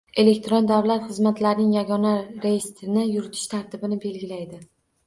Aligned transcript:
Elektron 0.21 0.69
davlat 0.71 1.05
xizmatlarining 1.09 1.75
yagona 1.75 2.15
reyestrini 2.47 3.07
yuritish 3.13 3.49
tartibini 3.57 4.03
belgilaydi; 4.09 4.65